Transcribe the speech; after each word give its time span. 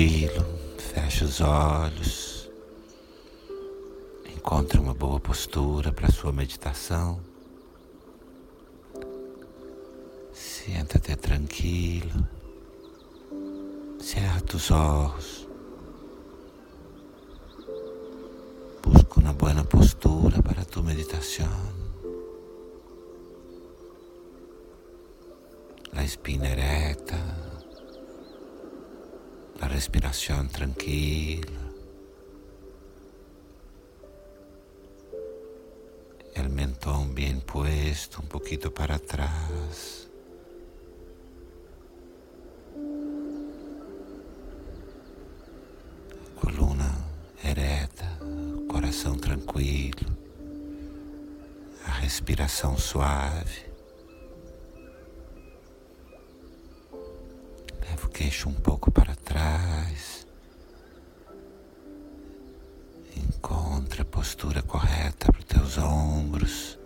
tranquilo, 0.00 0.46
feche 0.78 1.24
os 1.24 1.40
olhos, 1.42 2.50
encontre 4.34 4.78
uma 4.80 4.94
boa 4.94 5.20
postura 5.20 5.92
para 5.92 6.10
sua 6.10 6.32
meditação. 6.32 7.20
Senta-te 10.32 11.14
tranquilo, 11.16 12.26
cerra 14.00 14.42
os 14.54 14.70
olhos, 14.70 15.46
busca 18.82 19.20
uma 19.20 19.34
boa 19.34 19.64
postura 19.64 20.42
para 20.42 20.64
tua 20.64 20.82
meditação. 20.82 21.80
La 25.92 26.04
espina 26.04 26.48
erecta. 26.48 27.49
La 29.70 29.76
respiración 29.76 30.48
tranquila, 30.48 31.46
el 36.34 36.48
mentón 36.50 37.14
bien 37.14 37.40
puesto, 37.40 38.20
un 38.20 38.26
poquito 38.26 38.74
para 38.74 38.96
atrás. 38.96 40.08
Coluna 46.40 46.92
ereta, 47.44 48.18
coração 48.68 49.16
tranquilo, 49.18 50.08
a 51.86 51.92
respiração 51.92 52.76
suave. 52.76 53.70
Leva 57.80 58.06
o 58.06 58.10
queixo 58.10 58.48
um 58.48 58.54
pouco 58.54 58.90
para 58.90 59.12
postura 64.30 64.62
correta 64.62 65.26
para 65.26 65.40
os 65.40 65.44
teus 65.44 65.78
ombros. 65.78 66.78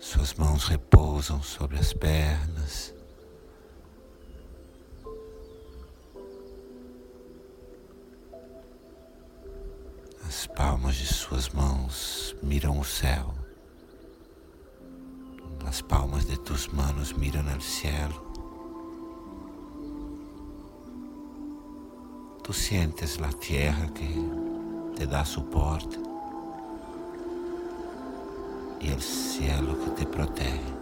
Suas 0.00 0.34
mãos 0.34 0.64
repousam 0.64 1.40
sobre 1.40 1.78
as 1.78 1.92
pernas. 1.92 2.92
As 10.26 10.48
palmas 10.48 10.96
de 10.96 11.06
suas 11.06 11.50
mãos 11.50 12.34
miram 12.42 12.80
o 12.80 12.84
céu. 12.84 13.32
Las 15.62 15.80
palmas 15.80 16.26
de 16.26 16.36
tus 16.36 16.66
manos 16.66 17.12
miran 17.12 17.48
al 17.48 17.60
cielo. 17.60 18.29
Tú 22.50 22.54
sientes 22.54 23.20
la 23.20 23.30
tierra 23.30 23.86
que 23.94 24.12
te 24.96 25.06
da 25.06 25.24
soporte 25.24 25.96
y 28.80 28.88
el 28.88 29.00
cielo 29.00 29.78
que 29.78 29.90
te 29.90 30.04
protege. 30.04 30.74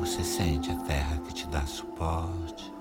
Você 0.00 0.24
sente 0.24 0.70
a 0.70 0.76
terra 0.84 1.18
que 1.18 1.34
te 1.34 1.46
dá 1.50 1.66
suporte, 1.66 2.72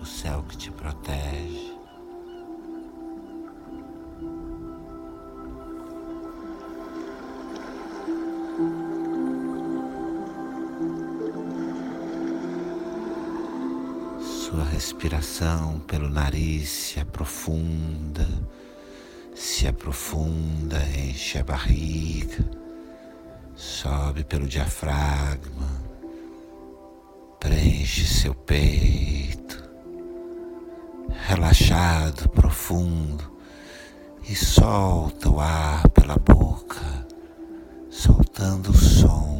o 0.00 0.04
céu 0.04 0.42
que 0.48 0.56
te 0.56 0.72
protege. 0.72 1.71
Respiração 15.02 15.80
pelo 15.80 16.08
nariz 16.08 16.68
se 16.68 17.00
aprofunda, 17.00 18.28
se 19.34 19.66
aprofunda, 19.66 20.78
enche 20.96 21.38
a 21.38 21.42
barriga, 21.42 22.48
sobe 23.56 24.22
pelo 24.22 24.46
diafragma, 24.46 25.82
preenche 27.40 28.06
seu 28.06 28.32
peito, 28.32 29.60
relaxado, 31.26 32.28
profundo, 32.28 33.28
e 34.28 34.36
solta 34.36 35.28
o 35.28 35.40
ar 35.40 35.88
pela 35.88 36.16
boca, 36.16 37.08
soltando 37.90 38.70
o 38.70 38.76
som 38.76 39.31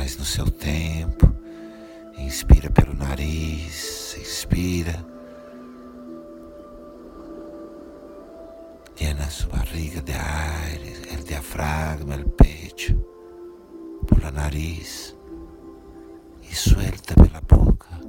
Faz 0.00 0.16
no 0.16 0.24
seu 0.24 0.50
tempo. 0.50 1.30
Inspira 2.16 2.70
pelo 2.70 2.94
nariz, 2.94 4.16
expira. 4.16 5.04
Llena 8.98 9.28
su 9.28 9.46
barriga 9.48 10.00
de 10.00 10.14
aire, 10.14 11.02
el 11.12 11.22
diafragma, 11.22 12.14
el 12.14 12.24
pecho, 12.24 12.94
por 14.08 14.32
nariz 14.32 15.14
e 16.50 16.54
suelta 16.54 17.14
pela 17.14 17.42
boca. 17.42 18.00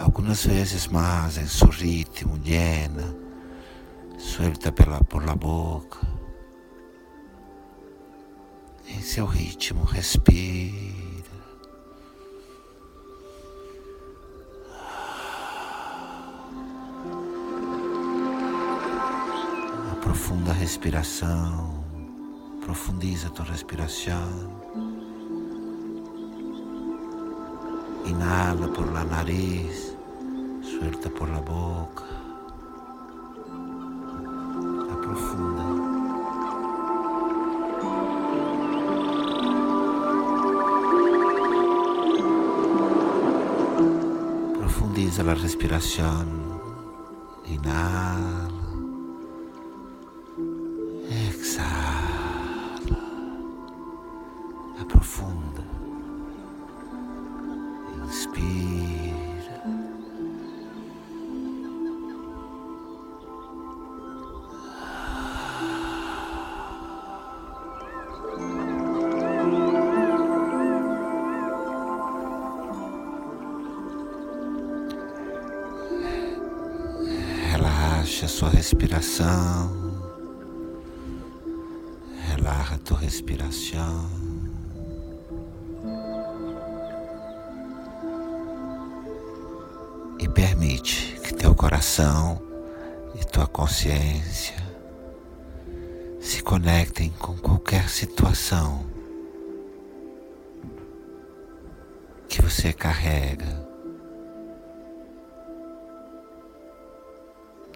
Algumas 0.00 0.46
vezes 0.46 0.86
mais 0.86 1.38
em 1.38 1.48
seu 1.48 1.70
ritmo, 1.70 2.38
llena 2.38 3.24
suelta 4.24 4.72
pela, 4.72 5.00
por 5.00 5.24
la 5.24 5.34
boca. 5.34 6.03
Em 8.94 9.02
seu 9.02 9.26
ritmo, 9.26 9.84
respira. 9.84 10.74
Aprofunda 19.92 20.52
a 20.52 20.54
respiração, 20.54 21.84
profundiza 22.64 23.30
tua 23.30 23.46
respiração. 23.46 24.62
Inhala 28.06 28.68
por 28.68 28.92
la 28.92 29.04
nariz, 29.04 29.96
suelta 30.62 31.10
por 31.10 31.28
la 31.28 31.40
boca. 31.40 32.13
Profundiza 45.04 45.22
la 45.22 45.34
respiración. 45.34 46.26
Inhala. 47.44 48.48
Exhala. 51.28 52.96
Aprofunda. 54.80 55.62
Inspira. 58.06 59.03
Relaxa 78.14 78.26
a 78.26 78.28
sua 78.28 78.48
respiração. 78.48 79.72
Relaxa 82.28 82.74
a 82.76 82.78
tua 82.78 82.98
respiração. 82.98 84.08
E 90.20 90.28
permite 90.28 91.18
que 91.24 91.34
teu 91.34 91.56
coração 91.56 92.40
e 93.20 93.24
tua 93.24 93.48
consciência 93.48 94.54
se 96.20 96.40
conectem 96.40 97.10
com 97.18 97.36
qualquer 97.38 97.88
situação 97.88 98.86
que 102.28 102.40
você 102.40 102.72
carrega 102.72 103.63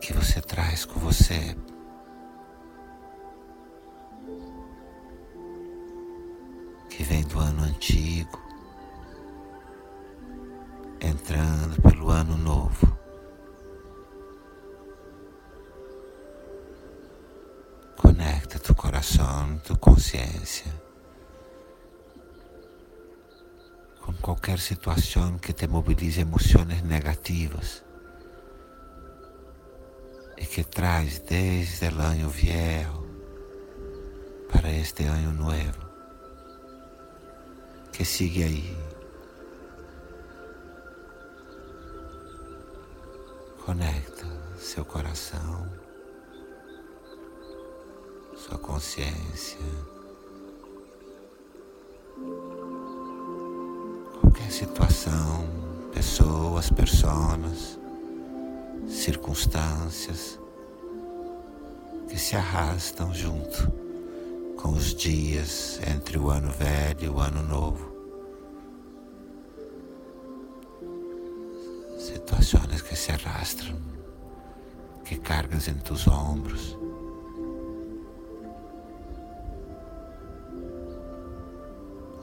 que 0.01 0.13
você 0.13 0.41
traz 0.41 0.85
com 0.85 0.99
você. 1.01 1.57
Que 6.89 7.03
vem 7.03 7.23
do 7.25 7.39
ano 7.39 7.63
antigo, 7.65 8.41
entrando 11.01 11.81
pelo 11.83 12.11
ano 12.11 12.37
novo. 12.37 12.99
Conecta 17.97 18.59
tu 18.59 18.75
coração, 18.75 19.59
tu 19.65 19.77
consciência 19.79 20.73
com 24.01 24.13
qualquer 24.15 24.59
situação 24.59 25.39
que 25.39 25.53
te 25.53 25.67
mobilize 25.67 26.21
emoções 26.21 26.83
negativas 26.83 27.88
e 30.41 30.47
que 30.47 30.63
traz 30.63 31.19
desde 31.21 31.89
o 31.89 32.01
ano 32.01 32.31
viejo 32.31 33.07
para 34.51 34.71
este 34.71 35.05
ano 35.05 35.33
novo. 35.33 35.89
Que 37.93 38.05
sigue 38.05 38.45
aí. 38.45 38.79
Conecta 43.65 44.27
seu 44.57 44.85
coração, 44.85 45.67
sua 48.37 48.59
consciência. 48.59 49.59
Qualquer 54.21 54.51
situação, 54.51 55.45
pessoas, 55.93 56.71
personas, 56.71 57.78
circunstâncias 58.89 60.39
que 62.09 62.19
se 62.19 62.37
arrastam 62.37 63.13
junto 63.15 63.71
com 64.57 64.71
os 64.71 64.95
dias 64.95 65.79
entre 65.87 66.19
o 66.19 66.31
ano 66.31 66.51
velho 66.51 67.05
e 67.05 67.09
o 67.09 67.21
ano 67.21 67.43
novo. 67.43 67.89
situações 72.29 72.83
que 72.83 72.97
se 72.97 73.13
arrastram, 73.13 73.77
que 75.05 75.17
cargas 75.17 75.69
em 75.69 75.75
tus 75.75 76.07
ombros. 76.07 76.77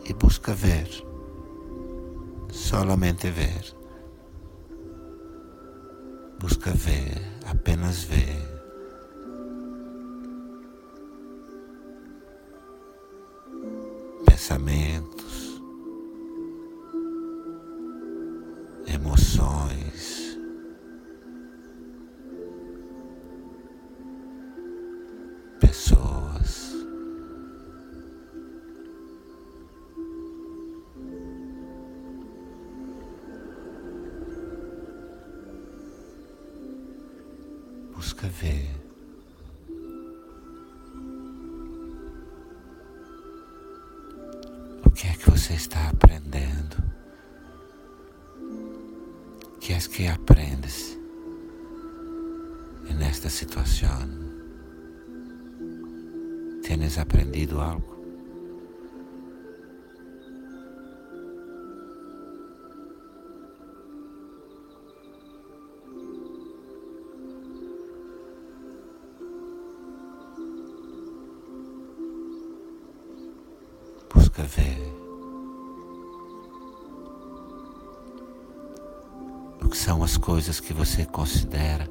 E 0.07 0.13
busca 0.13 0.53
ver, 0.53 0.87
solamente 2.51 3.29
ver. 3.29 3.75
Busca 6.47 6.71
ver, 6.73 7.19
apenas 7.47 8.07
ver. 8.07 8.37
Pensamento 14.27 15.14
que 44.95 45.07
é 45.07 45.13
que 45.13 45.29
você 45.29 45.53
está 45.53 45.89
aprendendo? 45.89 46.77
que 49.65 49.73
es 49.73 49.89
que 49.89 50.07
aprendes 50.07 50.95
en 52.87 53.01
esta 53.01 53.31
situación? 53.31 54.31
¿Tienes 56.61 56.99
aprendido 56.99 57.63
algo? 57.63 57.94
Busca 74.35 74.43
ver 74.43 74.95
são 79.73 80.03
as 80.03 80.17
coisas 80.17 80.59
que 80.59 80.73
você 80.73 81.05
considera 81.05 81.87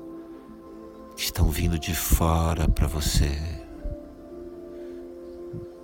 que 1.16 1.22
estão 1.22 1.48
vindo 1.48 1.78
de 1.78 1.94
fora 1.94 2.68
para 2.68 2.86
você. 2.86 3.30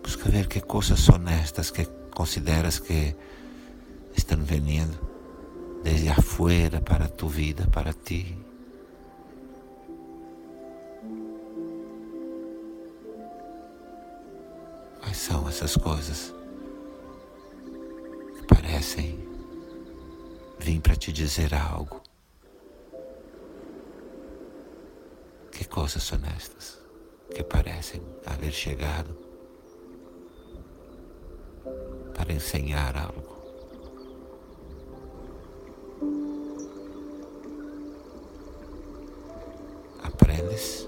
Busca 0.02 0.28
ver 0.30 0.48
que 0.48 0.60
coisas 0.60 1.00
são 1.00 1.16
estas 1.28 1.70
que 1.70 1.86
consideras 2.14 2.78
que 2.78 3.14
estão 4.14 4.42
vindo 4.42 4.98
desde 5.82 6.10
afuera 6.10 6.80
para 6.80 7.08
tu 7.08 7.26
vida, 7.26 7.66
para 7.68 7.92
ti. 7.92 8.36
Quais 15.00 15.16
são 15.16 15.48
essas 15.48 15.74
coisas 15.76 16.39
parecem 18.80 19.28
Vim 20.58 20.80
para 20.80 20.96
te 20.96 21.12
dizer 21.12 21.54
algo. 21.54 22.02
Que 25.52 25.66
coisas 25.66 26.02
são 26.02 26.18
estas 26.36 26.78
que 27.34 27.42
parecem 27.42 28.02
haver 28.26 28.52
chegado 28.52 29.16
para 32.14 32.32
ensinar 32.32 32.96
algo. 32.96 33.36
Aprendes? 40.02 40.86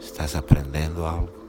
Estás 0.00 0.34
aprendendo 0.36 1.04
algo? 1.04 1.39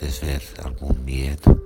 Podes 0.00 0.18
ver 0.18 0.42
algum 0.64 0.94
medo. 1.04 1.60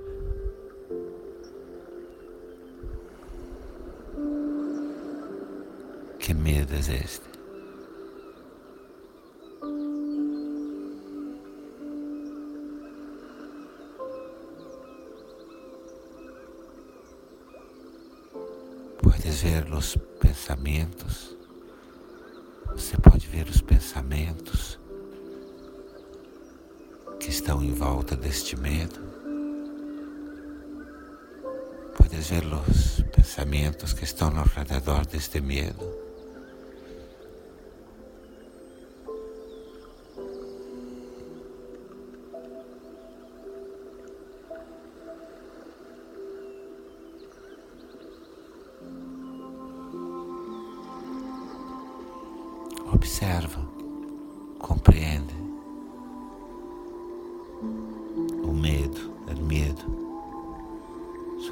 Que 6.19 6.33
medo 6.33 6.73
é 6.73 6.79
este? 6.79 7.25
Puedes 19.01 19.41
ver 19.43 19.73
os 19.73 19.95
pensamentos, 20.19 21.37
você 22.75 22.97
pode 22.97 23.27
ver 23.27 23.47
os 23.47 23.61
pensamentos 23.61 24.77
que 27.25 27.31
estão 27.31 27.63
em 27.63 27.73
volta 27.73 28.15
deste 28.15 28.55
medo. 28.55 28.99
Puedes 31.97 32.29
ver 32.29 32.43
os 32.45 33.01
pensamentos 33.15 33.93
que 33.93 34.03
estão 34.03 34.27
ao 34.37 34.45
redor 34.45 35.07
deste 35.07 35.41
medo. 35.41 36.04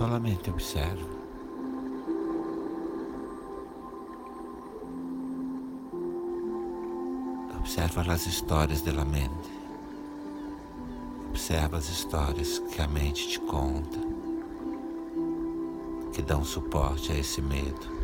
Solamente 0.04 0.50
observa. 0.50 1.08
Observa 7.58 8.12
as 8.12 8.26
histórias 8.26 8.82
da 8.82 9.06
mente. 9.06 9.30
Observa 11.30 11.78
as 11.78 11.88
histórias 11.88 12.60
que 12.60 12.82
a 12.82 12.88
mente 12.90 13.30
te 13.30 13.40
conta, 13.40 13.98
que 16.12 16.22
dão 16.22 16.44
suporte 16.44 17.14
a 17.14 17.18
esse 17.18 17.42
medo. 17.42 18.03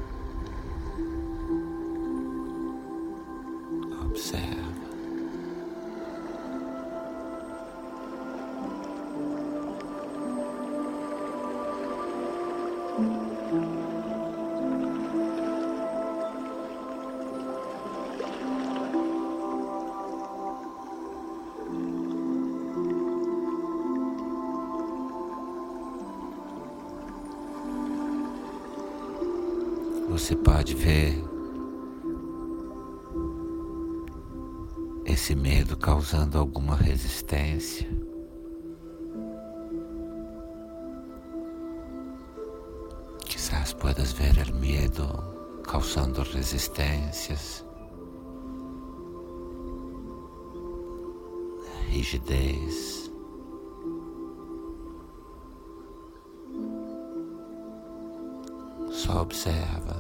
Você 30.09 30.35
pode 30.35 30.75
ver 30.75 31.23
esse 35.05 35.33
medo 35.33 35.77
causando 35.77 36.37
alguma 36.37 36.75
resistência. 36.75 38.08
Quizás 43.49 43.73
puedas 43.73 44.15
ver 44.15 44.37
el 44.37 44.53
miedo 44.53 45.61
causando 45.63 46.23
resistências, 46.23 47.65
rigidez. 51.89 53.09
Só 58.91 59.21
observa. 59.21 59.98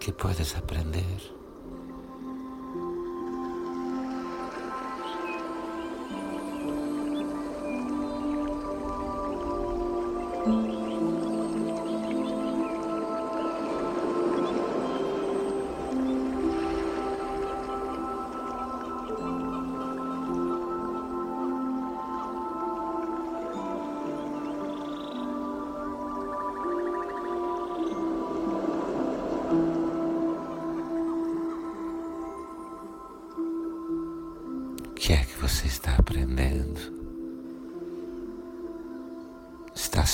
Que 0.00 0.12
puedes 0.14 0.56
aprender. 0.56 1.20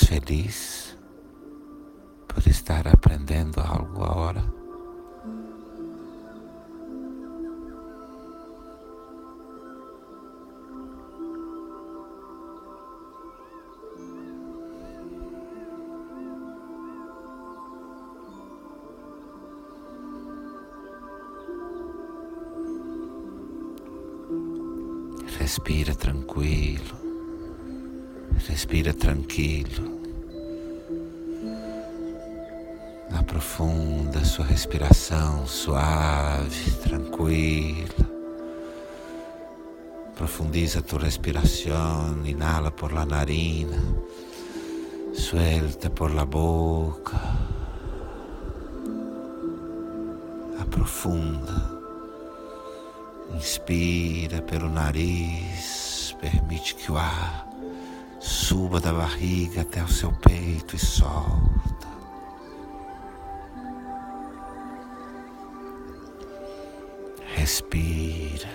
Feliz 0.05 0.95
por 2.27 2.47
estar 2.47 2.87
aprendendo 2.87 3.59
algo 3.61 4.03
agora? 4.03 4.43
Respira 25.39 25.95
tranquilo, 25.95 27.06
respira 28.45 28.93
tranquilo. 28.93 29.97
Aprofunda 33.11 34.23
sua 34.25 34.45
respiração 34.45 35.47
suave, 35.47 36.71
tranquila. 36.83 38.17
Profundiza 40.15 40.81
tu 40.81 40.97
respiração, 40.97 42.25
inhala 42.25 42.71
por 42.71 42.91
la 42.91 43.05
narina, 43.05 43.81
suelta 45.13 45.89
por 45.89 46.13
la 46.13 46.25
boca. 46.25 47.19
Aprofunda. 50.59 51.77
Inspira 53.35 54.41
pelo 54.41 54.69
nariz, 54.69 56.15
permite 56.19 56.75
que 56.75 56.91
o 56.91 56.97
ar 56.97 57.46
suba 58.19 58.79
da 58.79 58.93
barriga 58.93 59.61
até 59.61 59.83
o 59.83 59.87
seu 59.87 60.11
peito 60.11 60.75
e 60.75 60.79
solta. 60.79 61.87
Respira 67.35 68.49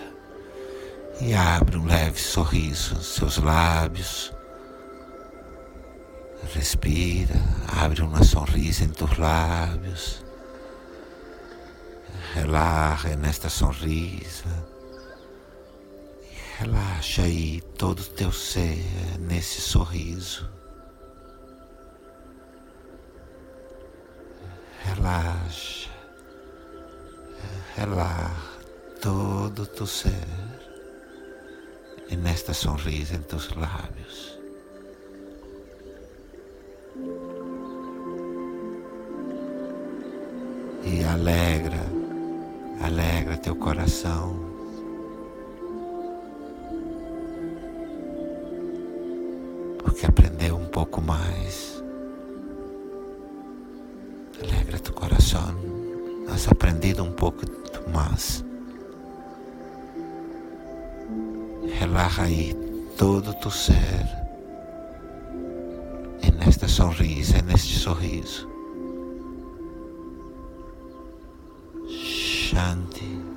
e 1.21 1.35
abre 1.35 1.77
um 1.77 1.87
leve 1.87 2.19
sorriso 2.19 2.95
nos 2.95 3.15
seus 3.15 3.39
lábios. 3.39 4.33
Respira, 6.53 7.35
abre 7.69 8.03
uma 8.03 8.25
sonrisa 8.25 8.85
em 8.85 8.89
teus 8.89 9.17
lábios. 9.17 10.25
Relaxa 12.35 13.15
nesta 13.17 13.49
sonrisa. 13.49 14.67
Relaxa 16.59 17.23
aí 17.23 17.63
todo 17.83 17.99
o 17.99 18.05
teu 18.05 18.31
ser 18.31 18.79
nesse 19.19 19.61
sorriso. 19.61 20.49
Relaxa. 24.85 25.91
Relaxa 27.75 28.61
todo 29.01 29.63
o 29.65 29.67
teu 29.67 29.85
ser. 29.85 30.29
E 32.09 32.15
nesta 32.15 32.55
sonrisa 32.55 33.17
em 33.17 33.23
teus 33.23 33.51
lábios. 33.57 34.39
E 40.85 41.03
alegra 41.03 41.85
alegra 42.81 43.37
teu 43.39 43.57
coração. 43.57 44.52
Porque 49.83 50.07
aprendeu 50.07 50.57
um 50.57 50.67
pouco 50.67 51.01
mais. 51.01 51.83
Alegra 54.43 54.79
teu 54.79 54.95
coração. 54.95 55.55
Has 56.33 56.49
aprendido 56.49 57.03
um 57.03 57.13
pouco 57.13 57.43
mais. 57.93 58.45
Relaja 61.79 62.23
aí 62.23 62.55
todo 62.97 63.35
tu 63.35 63.51
ser. 63.51 64.23
Nesta 66.39 66.67
sonrisa, 66.67 67.41
neste 67.43 67.79
sorriso. 67.79 68.49
Shanti. 71.89 73.32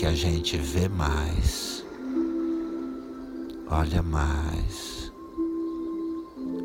Que 0.00 0.06
a 0.06 0.14
gente 0.14 0.56
vê 0.56 0.88
mais, 0.88 1.84
olha 3.68 4.02
mais, 4.02 5.12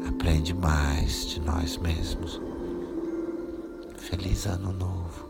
aprende 0.08 0.54
mais 0.54 1.28
de 1.28 1.42
nós 1.42 1.78
mesmos. 1.80 2.40
Feliz 3.98 4.46
Ano 4.46 4.72
Novo. 4.72 5.28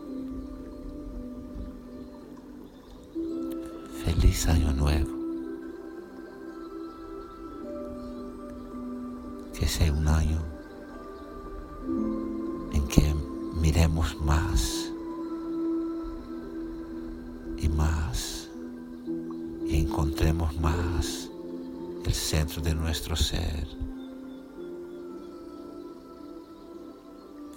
Feliz 4.04 4.48
Año 4.50 4.72
Nuevo. 4.72 5.16
Que 9.52 9.66
sea 9.66 9.92
un 9.92 10.06
año 10.06 10.40
en 12.72 12.86
que 12.86 13.12
miremos 13.60 14.14
más 14.20 14.95
y 17.58 17.68
más 17.68 18.48
y 19.66 19.80
encontremos 19.80 20.56
más 20.58 21.28
el 22.04 22.14
centro 22.14 22.62
de 22.62 22.74
nuestro 22.74 23.16
ser. 23.16 23.66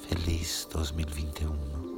Feliz 0.07 0.67
2021. 0.71 1.88